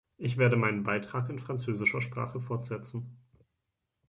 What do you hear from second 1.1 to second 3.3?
in französischer Sprache fortsetzen.